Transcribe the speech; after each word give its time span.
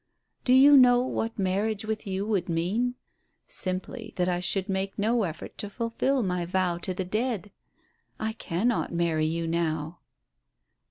Do 0.43 0.53
you 0.53 0.77
know 0.77 1.03
what 1.03 1.37
marriage 1.37 1.85
with 1.85 2.07
you 2.07 2.25
would 2.25 2.49
mean? 2.49 2.95
Simply 3.47 4.13
that 4.15 4.27
I 4.27 4.39
should 4.39 4.67
make 4.67 4.97
no 4.97 5.21
effort 5.21 5.59
to 5.59 5.69
fulfil 5.69 6.23
my 6.23 6.43
vow 6.43 6.79
to 6.79 6.91
the 6.95 7.05
dead. 7.05 7.51
I 8.19 8.33
cannot 8.33 8.91
marry 8.91 9.27
you 9.27 9.45
now." 9.45 9.99